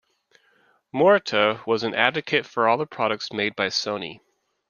Morita 0.91 1.63
was 1.67 1.83
an 1.83 1.93
advocate 1.93 2.47
for 2.47 2.67
all 2.67 2.75
the 2.75 2.87
products 2.87 3.31
made 3.31 3.55
by 3.55 3.67
Sony. 3.67 4.19